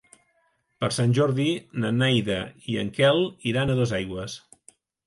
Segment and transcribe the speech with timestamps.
[0.83, 1.45] Per Sant Jordi
[1.83, 2.41] na Neida
[2.73, 4.43] i en Quel iran a Dosaigües.